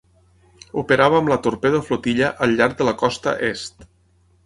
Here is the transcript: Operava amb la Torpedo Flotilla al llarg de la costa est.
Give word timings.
Operava 0.83 1.19
amb 1.19 1.29
la 1.33 1.37
Torpedo 1.49 1.83
Flotilla 1.91 2.33
al 2.47 2.57
llarg 2.61 2.77
de 2.83 2.91
la 2.91 2.99
costa 3.07 3.39
est. 3.55 3.91